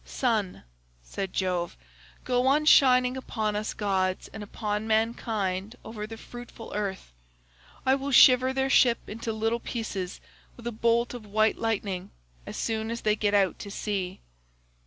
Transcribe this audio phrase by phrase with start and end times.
[0.03, 0.63] "'Sun,'
[1.03, 1.77] said Jove,
[2.23, 7.11] 'go on shining upon us gods and upon mankind over the fruitful earth.
[7.85, 10.19] I will shiver their ship into little pieces
[10.57, 12.09] with a bolt of white lightning
[12.47, 14.21] as soon as they get out to sea.